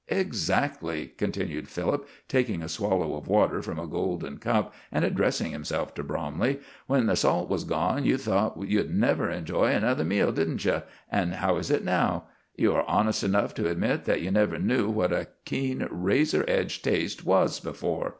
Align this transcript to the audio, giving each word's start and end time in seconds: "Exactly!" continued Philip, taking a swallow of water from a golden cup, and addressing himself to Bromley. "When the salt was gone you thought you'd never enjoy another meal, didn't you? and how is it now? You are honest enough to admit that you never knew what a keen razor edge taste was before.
"Exactly!" 0.07 1.13
continued 1.15 1.67
Philip, 1.67 2.07
taking 2.27 2.63
a 2.63 2.67
swallow 2.67 3.13
of 3.15 3.27
water 3.27 3.61
from 3.61 3.77
a 3.79 3.85
golden 3.85 4.39
cup, 4.39 4.73
and 4.91 5.05
addressing 5.05 5.51
himself 5.51 5.93
to 5.93 6.01
Bromley. 6.03 6.59
"When 6.87 7.05
the 7.05 7.15
salt 7.15 7.49
was 7.51 7.65
gone 7.65 8.03
you 8.03 8.17
thought 8.17 8.57
you'd 8.65 8.89
never 8.91 9.29
enjoy 9.29 9.65
another 9.73 10.03
meal, 10.03 10.31
didn't 10.31 10.65
you? 10.65 10.81
and 11.11 11.35
how 11.35 11.57
is 11.57 11.69
it 11.69 11.83
now? 11.85 12.23
You 12.57 12.73
are 12.73 12.83
honest 12.89 13.23
enough 13.23 13.53
to 13.53 13.69
admit 13.69 14.05
that 14.05 14.21
you 14.21 14.31
never 14.31 14.57
knew 14.57 14.89
what 14.89 15.13
a 15.13 15.27
keen 15.45 15.87
razor 15.91 16.43
edge 16.47 16.81
taste 16.81 17.23
was 17.23 17.59
before. 17.59 18.09